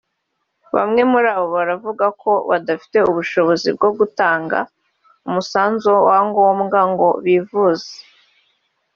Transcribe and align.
Bamwe 0.75 1.01
muri 1.11 1.27
abo 1.35 1.47
baravuga 1.57 2.05
ko 2.21 2.31
badafite 2.49 2.97
ubushobozi 3.09 3.67
bwo 3.77 3.89
gutanga 3.97 4.59
umusanzu 5.27 5.91
wa 6.07 6.17
ngombwa 6.27 6.79
ngo 6.91 7.07
bivuze 7.25 7.91